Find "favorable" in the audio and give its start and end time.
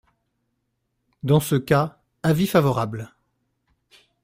2.47-3.13